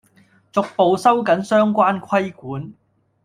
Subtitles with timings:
[0.51, 2.73] 逐步收緊相關規管